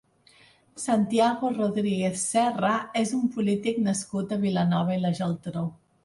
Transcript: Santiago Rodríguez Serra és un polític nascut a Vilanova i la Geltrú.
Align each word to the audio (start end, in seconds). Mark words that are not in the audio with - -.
Santiago 0.83 1.49
Rodríguez 1.57 2.23
Serra 2.29 2.71
és 3.01 3.11
un 3.17 3.27
polític 3.35 3.77
nascut 3.89 4.33
a 4.37 4.39
Vilanova 4.47 4.97
i 4.97 5.03
la 5.05 5.13
Geltrú. 5.21 5.63